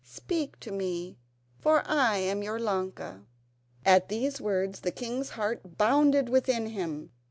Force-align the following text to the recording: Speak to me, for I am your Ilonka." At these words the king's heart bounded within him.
Speak 0.03 0.59
to 0.61 0.71
me, 0.71 1.19
for 1.59 1.83
I 1.85 2.17
am 2.17 2.41
your 2.41 2.57
Ilonka." 2.57 3.23
At 3.85 4.09
these 4.09 4.41
words 4.41 4.79
the 4.79 4.89
king's 4.89 5.29
heart 5.37 5.77
bounded 5.77 6.27
within 6.27 6.65
him. 6.69 7.11